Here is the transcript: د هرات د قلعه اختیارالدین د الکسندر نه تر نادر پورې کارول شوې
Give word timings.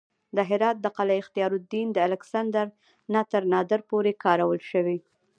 د 0.35 0.37
هرات 0.49 0.77
د 0.81 0.87
قلعه 0.97 1.21
اختیارالدین 1.23 1.87
د 1.93 1.97
الکسندر 2.07 2.65
نه 3.13 3.21
تر 3.31 3.41
نادر 3.53 3.79
پورې 3.89 4.11
کارول 4.23 4.59
شوې 4.71 4.97